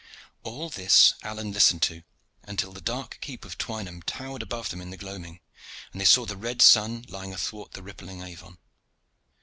[0.41, 2.01] All this Alleyne listened to,
[2.41, 5.41] until the dark keep of Twynham towered above them in the gloaming,
[5.91, 8.57] and they saw the red sun lying athwart the rippling Avon.